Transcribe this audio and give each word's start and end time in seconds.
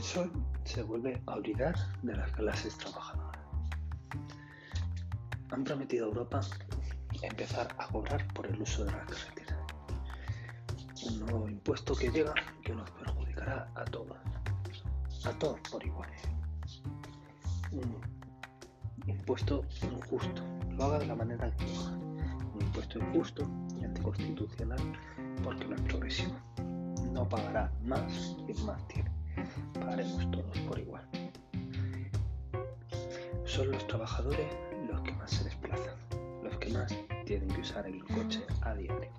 El 0.00 0.06
sol 0.06 0.32
se 0.64 0.82
vuelve 0.82 1.20
a 1.26 1.34
olvidar 1.34 1.76
de 2.00 2.16
las 2.16 2.32
clases 2.32 2.74
trabajadoras. 2.78 3.42
Han 5.50 5.62
prometido 5.62 6.06
a 6.06 6.08
Europa 6.08 6.40
empezar 7.20 7.68
a 7.76 7.86
cobrar 7.88 8.26
por 8.32 8.46
el 8.46 8.62
uso 8.62 8.86
de 8.86 8.92
las 8.92 9.04
carreteras. 9.04 9.58
Un 11.06 11.20
nuevo 11.20 11.48
impuesto 11.50 11.94
que 11.94 12.10
llega 12.10 12.32
que 12.64 12.74
nos 12.74 12.90
perjudicará 12.92 13.70
a 13.74 13.84
todos, 13.84 14.16
a 15.26 15.32
todos 15.38 15.60
por 15.70 15.84
igual. 15.84 16.08
Un 17.70 18.00
impuesto 19.06 19.66
injusto, 19.82 20.42
lo 20.70 20.84
haga 20.84 21.00
de 21.00 21.08
la 21.08 21.14
manera 21.14 21.54
que 21.56 21.66
lo 21.74 21.78
haga. 21.78 21.96
Un 22.54 22.62
impuesto 22.62 22.98
injusto 22.98 23.46
y 23.78 23.84
anticonstitucional 23.84 24.80
porque 25.44 25.66
no 25.66 25.74
es 25.76 25.82
progresivo. 25.82 26.32
No 27.12 27.28
pagará 27.28 27.70
más 27.82 28.34
quien 28.46 28.64
más 28.64 28.88
tiene. 28.88 29.19
Son 33.60 33.72
los 33.72 33.86
trabajadores 33.88 34.46
los 34.88 35.02
que 35.02 35.12
más 35.12 35.30
se 35.30 35.44
desplazan, 35.44 35.94
los 36.42 36.56
que 36.56 36.70
más 36.70 36.96
tienen 37.26 37.46
que 37.50 37.60
usar 37.60 37.86
el 37.86 38.02
coche 38.04 38.40
a 38.62 38.72
diario. 38.74 39.12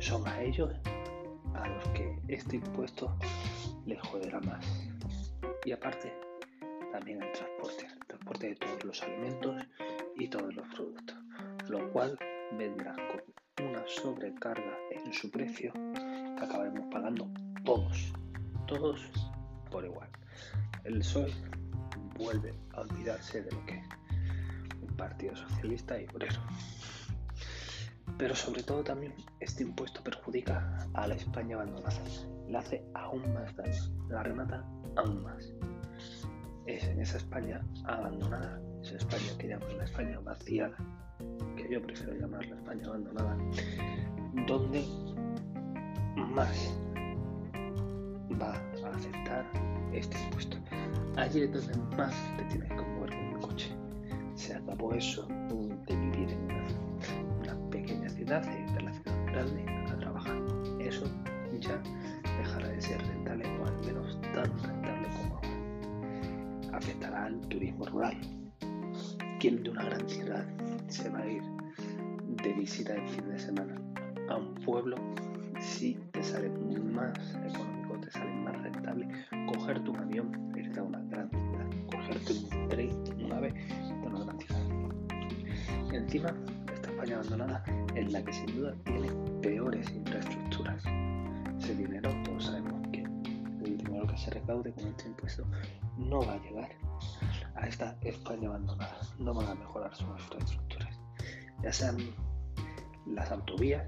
Son 0.00 0.26
a 0.26 0.42
ellos 0.42 0.74
a 1.54 1.68
los 1.68 1.88
que 1.90 2.18
este 2.26 2.56
impuesto 2.56 3.16
les 3.86 4.00
joderá 4.00 4.40
más. 4.40 4.66
Y 5.64 5.70
aparte, 5.70 6.12
también 6.90 7.22
el 7.22 7.30
transporte, 7.30 7.86
el 7.86 8.06
transporte 8.08 8.48
de 8.48 8.56
todos 8.56 8.84
los 8.84 9.00
alimentos 9.00 9.62
y 10.16 10.26
todos 10.26 10.52
los 10.56 10.66
productos, 10.74 11.16
lo 11.68 11.88
cual 11.92 12.18
vendrá 12.58 12.96
con 12.96 13.64
una 13.64 13.84
sobrecarga 13.86 14.76
en 14.90 15.12
su 15.12 15.30
precio 15.30 15.72
que 15.72 16.44
acabaremos 16.44 16.92
pagando 16.92 17.30
todos, 17.64 18.12
todos 18.66 19.08
por 19.70 19.84
igual. 19.84 20.08
El 20.82 20.98
PSOE 20.98 21.32
vuelve 22.18 22.52
a 22.74 22.80
olvidarse 22.80 23.42
de 23.42 23.50
lo 23.52 23.64
que 23.64 23.78
es 23.78 23.88
un 24.82 24.96
partido 24.96 25.34
socialista 25.36 26.00
y 26.00 26.06
obrero. 26.06 26.40
Pero 28.18 28.34
sobre 28.34 28.62
todo 28.62 28.82
también 28.82 29.14
este 29.38 29.62
impuesto 29.62 30.02
perjudica 30.02 30.86
a 30.94 31.06
la 31.06 31.14
España 31.14 31.56
abandonada. 31.56 32.02
La 32.48 32.58
hace 32.60 32.84
aún 32.94 33.32
más 33.32 33.54
daño, 33.56 33.82
la 34.08 34.22
remata 34.22 34.64
aún 34.96 35.22
más. 35.22 35.52
Es 36.66 36.84
en 36.84 37.00
esa 37.00 37.18
España 37.18 37.64
abandonada, 37.84 38.60
esa 38.82 38.96
España 38.96 39.38
que 39.38 39.48
llamamos 39.48 39.74
la 39.76 39.84
España 39.84 40.18
vaciada, 40.20 40.76
que 41.56 41.68
yo 41.70 41.80
prefiero 41.80 42.14
llamar 42.14 42.44
la 42.46 42.56
España 42.56 42.86
abandonada, 42.86 43.38
donde 44.46 44.84
más 46.16 46.74
va 48.40 48.54
a 48.54 48.90
aceptar 48.90 49.77
este 49.92 50.18
impuesto. 50.24 50.56
Allí 51.16 51.42
es 51.42 51.52
donde 51.52 51.96
más 51.96 52.14
te 52.36 52.44
tienes 52.44 52.68
que 52.68 52.76
mover 52.76 53.10
con 53.10 53.26
el 53.32 53.38
coche. 53.38 53.70
Se 54.34 54.54
acabó 54.54 54.92
eso 54.94 55.26
de 55.86 55.96
vivir 55.96 56.30
en 56.30 56.44
una, 56.44 57.70
pequeña 57.70 58.08
ciudad 58.08 58.42
de 58.42 58.82
la 58.82 58.92
ciudad 58.92 59.26
grande 59.26 59.64
a 59.90 59.98
trabajar. 59.98 60.36
Eso 60.80 61.04
ya 61.60 61.82
dejará 62.38 62.68
de 62.68 62.80
ser 62.80 63.00
rentable 63.06 63.44
o 63.58 63.66
al 63.66 63.78
menos 63.84 64.20
tan 64.32 64.46
rentable 64.62 65.08
como 65.16 65.36
ahora. 65.36 66.76
Afectará 66.78 67.24
al 67.24 67.40
turismo 67.48 67.84
rural. 67.86 68.16
¿Quién 69.40 69.62
de 69.62 69.70
una 69.70 69.84
gran 69.84 70.08
ciudad 70.08 70.46
se 70.88 71.08
va 71.10 71.20
a 71.20 71.26
ir 71.26 71.42
de 72.42 72.52
visita 72.54 72.94
el 72.94 73.08
fin 73.08 73.28
de 73.28 73.38
semana 73.38 73.80
a 74.28 74.36
un 74.36 74.54
pueblo 74.54 74.96
si 75.60 75.94
te 76.12 76.22
sale 76.22 76.48
más 76.50 77.18
económico, 77.46 77.77
te 78.00 78.10
sale 78.10 78.32
más 78.32 78.60
rentable 78.62 79.08
cogerte 79.52 79.90
un 79.90 79.96
avión, 79.98 80.52
irte 80.56 80.80
a 80.80 80.82
una 80.82 81.00
gran 81.04 81.30
ciudad, 81.30 81.66
cogerte 81.86 82.32
un 82.32 82.68
tren, 82.68 83.24
una 83.24 83.40
vez 83.40 83.54
de 83.54 84.06
una 84.06 84.24
gran 84.24 84.38
ciudad. 84.40 84.60
Y 85.92 85.96
encima, 85.96 86.34
esta 86.72 86.90
España 86.90 87.16
abandonada 87.16 87.64
en 87.94 88.12
la 88.12 88.22
que 88.22 88.32
sin 88.32 88.46
duda 88.46 88.74
tiene 88.84 89.08
peores 89.42 89.90
infraestructuras. 89.90 90.84
Ese 91.58 91.74
dinero, 91.74 92.10
todos 92.24 92.44
sabemos 92.44 92.86
que 92.92 93.02
el 93.02 93.78
dinero 93.78 94.06
que 94.06 94.16
se 94.16 94.30
recaude 94.30 94.72
con 94.72 94.86
este 94.86 95.08
impuesto 95.08 95.44
no 95.96 96.20
va 96.20 96.34
a 96.34 96.38
llegar 96.42 96.70
a 97.56 97.66
esta 97.66 97.96
España 98.02 98.48
abandonada, 98.48 98.98
no 99.18 99.34
van 99.34 99.48
a 99.48 99.54
mejorar 99.54 99.94
sus 99.94 100.08
infraestructuras, 100.08 101.00
ya 101.62 101.72
sean 101.72 101.96
las 103.06 103.30
autovías, 103.30 103.84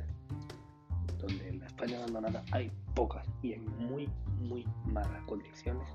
donde 1.18 1.48
en 1.48 1.60
la 1.60 1.66
España 1.66 1.98
abandonada 1.98 2.42
hay 2.52 2.72
pocas 2.94 3.26
y 3.42 3.52
en 3.54 3.66
muy, 3.78 4.08
muy 4.38 4.66
malas 4.86 5.22
condiciones, 5.26 5.88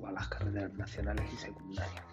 o 0.00 0.06
a 0.06 0.12
las 0.12 0.28
carreteras 0.28 0.72
nacionales 0.74 1.32
y 1.32 1.36
secundarias. 1.36 2.04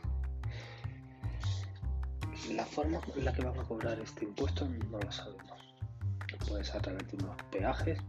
La 2.52 2.66
forma 2.66 3.00
en 3.16 3.26
la 3.26 3.34
que 3.34 3.44
van 3.44 3.60
a 3.60 3.64
cobrar 3.64 4.00
este 4.00 4.26
impuesto 4.26 4.68
no 4.90 5.00
lo 5.00 5.12
sabemos. 5.12 5.62
Puede 6.48 6.64
ser 6.64 6.78
a 6.78 6.82
través 6.82 7.08
de 7.08 7.24
unos 7.24 7.36
peajes, 7.52 8.00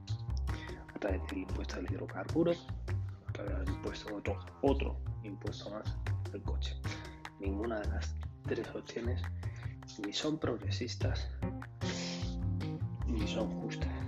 a 0.95 0.99
través 0.99 1.21
del 1.29 1.39
impuesto 1.39 1.77
del 1.77 1.93
hidrocarburo, 1.93 2.53
a 3.29 3.33
través 3.33 3.59
del 3.59 3.69
impuesto 3.75 4.09
de 4.09 4.15
otro, 4.17 4.39
otro 4.63 4.97
impuesto 5.23 5.71
más 5.71 5.97
del 6.31 6.43
coche. 6.43 6.75
Ninguna 7.41 7.81
de 7.81 7.89
las 7.89 8.15
tres 8.45 8.69
opciones 8.75 9.23
ni 10.05 10.13
son 10.13 10.39
progresistas 10.39 11.29
ni 13.07 13.27
son 13.27 13.51
justas. 13.61 14.02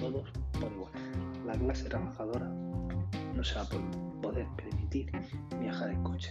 Todos 0.00 0.30
por 0.60 0.72
igual. 0.72 0.92
La 1.46 1.54
clase 1.54 1.88
trabajadora 1.88 2.46
no 3.34 3.42
se 3.42 3.54
va 3.54 3.62
a 3.62 3.68
poder 4.22 4.46
permitir 4.56 5.10
viajar 5.60 5.90
en 5.90 6.02
coche. 6.04 6.30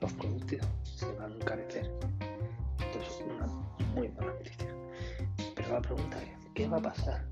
Los 0.00 0.12
productos 0.14 0.60
se 0.82 1.12
van 1.16 1.32
a 1.32 1.36
encarecer. 1.36 1.90
Esto 2.78 2.98
es 3.00 3.24
una 3.26 3.46
muy 3.94 4.08
mala 4.10 4.32
noticia. 4.32 4.68
Pero 5.54 5.72
la 5.72 5.82
pregunta 5.82 6.22
es, 6.22 6.30
¿qué 6.54 6.68
va 6.68 6.78
a 6.78 6.82
pasar 6.82 7.24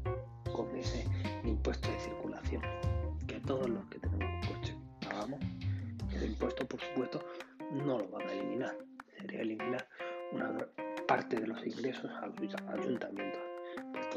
con 0.52 0.74
ese 0.76 1.06
impuesto 1.44 1.88
de 1.90 1.98
circulación 2.00 2.62
que 3.26 3.40
todos 3.40 3.68
los 3.68 3.84
que 3.86 3.98
tenemos 3.98 4.28
un 4.28 4.54
coche 4.54 4.74
pagamos? 5.00 5.40
El 6.14 6.24
impuesto, 6.24 6.66
por 6.66 6.80
supuesto, 6.80 7.24
no 7.72 7.98
lo 7.98 8.08
van 8.08 8.28
a 8.28 8.32
eliminar. 8.32 8.76
Sería 9.18 9.42
eliminar 9.42 9.88
una 10.32 10.58
parte 11.06 11.36
de 11.40 11.46
los 11.46 11.64
ingresos 11.66 12.10
a 12.10 12.26
los 12.26 12.88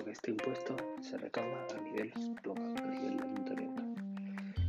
que 0.04 0.12
este 0.12 0.32
impuesto 0.32 0.76
se 1.02 1.18
recauda 1.18 1.66
a 1.78 1.82
nivel 1.82 2.12
local, 2.44 2.76
a 2.78 2.88
nivel 2.88 3.18
de 3.18 3.24
ayuntamiento. 3.24 3.82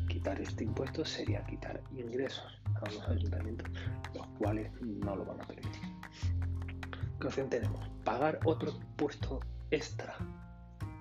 Quitar 0.09 0.41
este 0.41 0.65
impuesto 0.65 1.05
sería 1.05 1.45
quitar 1.47 1.83
ingresos 1.93 2.61
a 2.75 2.91
los 2.91 3.09
ayuntamientos, 3.09 3.71
los 4.15 4.27
cuales 4.39 4.71
no 4.81 5.17
lo 5.17 5.25
van 5.25 5.41
a 5.41 5.47
permitir. 5.47 5.83
¿Qué 7.19 7.27
opción 7.27 7.49
tenemos? 7.49 7.89
Pagar 8.05 8.41
otro 8.45 8.71
impuesto 8.71 9.41
extra, 9.71 10.17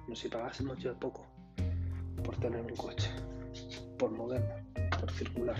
como 0.03 0.15
si 0.15 0.29
pagásemos 0.29 0.77
yo 0.77 0.97
poco 0.97 1.27
por 2.23 2.37
tener 2.37 2.61
un 2.61 2.75
coche, 2.75 3.11
por 3.97 4.11
movernos, 4.11 4.61
por 4.99 5.11
circular. 5.11 5.57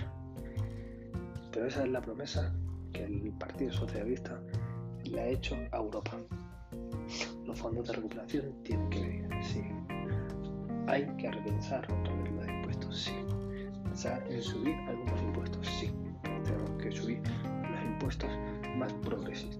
Pero 1.52 1.66
esa 1.66 1.82
es 1.82 1.90
la 1.90 2.00
promesa 2.00 2.54
que 2.92 3.04
el 3.04 3.32
Partido 3.38 3.72
Socialista 3.72 4.40
le 5.04 5.20
ha 5.20 5.26
hecho 5.26 5.56
a 5.72 5.76
Europa. 5.76 6.16
Los 7.46 7.58
fondos 7.58 7.86
de 7.88 7.94
recuperación 7.94 8.52
tienen 8.62 8.88
que 8.90 9.00
venir, 9.00 9.28
sí. 9.42 9.62
Hay 10.86 11.06
que 11.16 11.30
repensar 11.30 11.84
otra 11.92 12.14
vez 12.16 12.32
los 12.32 12.48
impuestos, 12.48 12.96
sí. 12.96 13.12
Pensar 13.84 14.24
en 14.30 14.42
subir 14.42 14.74
algunos 14.88 15.20
impuestos, 15.22 15.66
sí. 15.66 15.90
Tenemos 16.44 16.70
que 16.82 16.92
subir 16.92 17.22
los 17.70 17.82
impuestos 17.82 18.30
más 18.76 18.92
progresivos. 18.94 19.58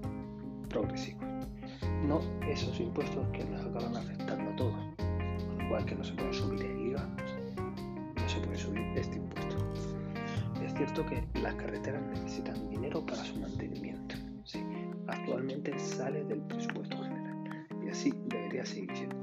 No 2.06 2.20
esos 2.48 2.80
impuestos 2.80 3.26
que 3.28 3.44
nos 3.44 3.60
acaban 3.60 3.96
afectando 3.96 4.50
a 4.50 4.56
todos. 4.56 4.74
Igual 5.64 5.84
que 5.84 5.94
no 5.94 6.04
se 6.04 6.12
puede 6.14 6.32
subir 6.32 6.62
el 6.62 6.80
IVA, 6.88 7.06
no 8.16 8.28
se 8.28 8.40
puede 8.40 8.58
subir 8.58 8.82
este 8.96 9.16
impuesto. 9.16 9.56
Es 10.64 10.74
cierto 10.74 11.04
que 11.06 11.24
las 11.40 11.54
carreteras 11.54 12.02
necesitan 12.02 12.68
dinero 12.70 13.04
para 13.04 13.24
su 13.24 13.38
mantenimiento. 13.38 14.16
Sí, 14.44 14.64
actualmente 15.06 15.78
sale 15.78 16.24
del 16.24 16.40
presupuesto 16.42 17.01
así 17.92 18.12
debería 18.26 18.64
seguir 18.64 18.90
siendo. 18.96 19.16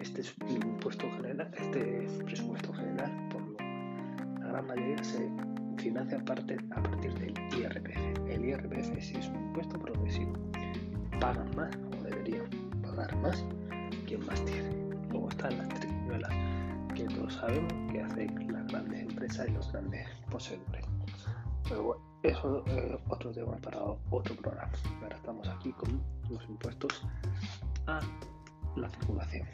Este 0.00 0.22
impuesto 0.48 1.10
general, 1.12 1.50
este 1.56 2.06
presupuesto 2.24 2.72
general, 2.72 3.28
por 3.30 3.42
lo, 3.42 3.56
la 4.40 4.48
gran 4.48 4.66
mayoría 4.66 5.04
se 5.04 5.30
financia 5.76 6.18
a 6.18 6.24
partir 6.24 7.14
del 7.14 7.34
IRPF. 7.58 8.28
El 8.28 8.44
IRPF 8.44 9.00
sí 9.00 9.14
es 9.18 9.28
un 9.28 9.36
impuesto 9.48 9.78
progresivo. 9.78 10.32
Pagan 11.20 11.50
más 11.56 11.74
o 11.76 12.02
deberían 12.02 12.48
pagar 12.82 13.14
más 13.18 13.44
quien 14.06 14.24
más 14.26 14.42
tiene. 14.44 14.70
Luego 15.10 15.28
están 15.28 15.56
las 15.58 15.68
triquiñuelas 15.68 16.32
que 16.94 17.04
todos 17.04 17.34
sabemos 17.34 17.72
que 17.92 18.00
hacen 18.00 18.52
las 18.52 18.66
grandes 18.68 19.00
empresas 19.02 19.48
y 19.48 19.52
los 19.52 19.70
grandes 19.72 20.06
poseedores. 20.30 20.86
Eso 22.24 22.64
es 22.66 22.98
otro 23.08 23.30
tema 23.32 23.56
para 23.58 23.82
otro 24.10 24.34
programa. 24.36 24.72
Ahora 25.02 25.16
estamos 25.16 25.46
aquí 25.48 25.72
con 25.72 26.02
los 26.30 26.42
impuestos 26.48 27.02
a 27.86 28.00
la 28.76 28.88
circulación. 28.88 29.46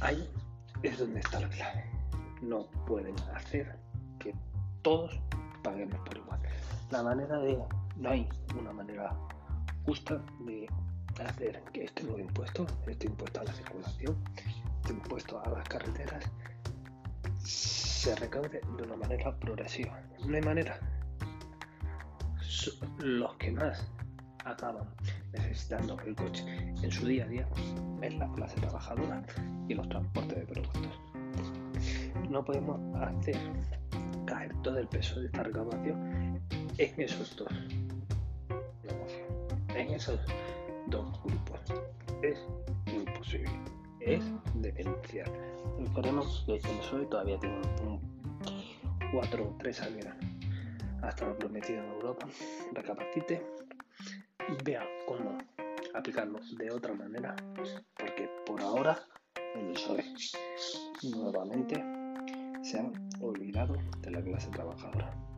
Hay 0.00 0.28
es 0.82 0.98
donde 0.98 1.20
está 1.20 1.40
la 1.40 1.48
clave. 1.50 1.84
No 2.40 2.66
pueden 2.86 3.14
hacer 3.34 3.78
que 4.18 4.34
todos 4.80 5.20
paguemos 5.62 5.98
por 6.00 6.16
igual. 6.16 6.40
La 6.90 7.02
manera 7.02 7.38
de... 7.38 7.62
No 7.96 8.08
hay 8.08 8.26
una 8.58 8.72
manera 8.72 9.14
justa 9.84 10.22
de 10.46 10.66
hacer 11.22 11.62
que 11.74 11.84
este 11.84 12.04
nuevo 12.04 12.20
impuesto, 12.20 12.66
este 12.86 13.06
impuesto 13.06 13.40
a 13.40 13.44
la 13.44 13.52
circulación, 13.52 14.16
este 14.80 14.94
impuesto 14.94 15.38
a 15.44 15.50
las 15.50 15.68
carreteras, 15.68 16.24
se 18.00 18.14
recaude 18.16 18.62
de 18.78 18.82
una 18.82 18.96
manera 18.96 19.36
progresiva. 19.36 20.00
No 20.24 20.34
hay 20.34 20.40
manera. 20.40 20.80
Los 22.98 23.34
que 23.34 23.50
más 23.50 23.86
acaban 24.46 24.88
necesitando 25.32 26.00
el 26.06 26.16
coche 26.16 26.42
en 26.82 26.90
su 26.90 27.06
día 27.06 27.24
a 27.24 27.28
día 27.28 27.46
es 28.00 28.14
la 28.14 28.32
clase 28.32 28.58
trabajadora 28.58 29.22
y 29.68 29.74
los 29.74 29.86
transportes 29.90 30.38
de 30.38 30.46
productos. 30.46 30.98
No 32.30 32.42
podemos 32.42 32.80
hacer 33.02 33.36
caer 34.24 34.50
todo 34.62 34.78
el 34.78 34.88
peso 34.88 35.20
de 35.20 35.26
esta 35.26 35.42
recaudación 35.42 36.40
en 36.78 37.00
esos 37.02 37.36
dos 37.36 37.52
en 39.74 39.90
esos 39.90 40.18
dos 40.86 41.22
grupos. 41.22 41.60
Es 42.22 42.38
imposible, 42.86 43.50
es 44.00 44.24
demencial. 44.54 45.30
Esperemos 45.82 46.42
que 46.46 46.54
el 46.54 46.60
PSOE 46.60 47.06
todavía 47.06 47.38
tiene 47.38 47.60
4 49.12 49.44
o 49.44 49.56
3 49.58 49.82
años 49.82 50.06
hasta 51.02 51.26
lo 51.26 51.38
prometido 51.38 51.82
en 51.82 51.90
Europa, 51.92 52.26
recapacite 52.72 53.46
y 54.48 54.64
vea 54.64 54.86
cómo 55.06 55.38
aplicarlo 55.94 56.38
de 56.58 56.70
otra 56.70 56.92
manera, 56.94 57.34
porque 57.96 58.28
por 58.46 58.60
ahora 58.60 58.98
el 59.54 59.72
PSOE 59.72 60.04
nuevamente 61.02 61.82
se 62.62 62.80
ha 62.80 62.92
olvidado 63.20 63.76
de 64.00 64.10
la 64.10 64.22
clase 64.22 64.50
trabajadora. 64.50 65.29